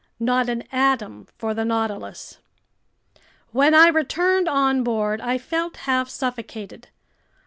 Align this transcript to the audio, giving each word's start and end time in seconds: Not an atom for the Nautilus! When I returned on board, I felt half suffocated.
Not 0.19 0.49
an 0.49 0.63
atom 0.71 1.27
for 1.37 1.53
the 1.53 1.63
Nautilus! 1.63 2.39
When 3.51 3.75
I 3.75 3.87
returned 3.89 4.49
on 4.49 4.83
board, 4.83 5.21
I 5.21 5.37
felt 5.37 5.77
half 5.85 6.09
suffocated. 6.09 6.87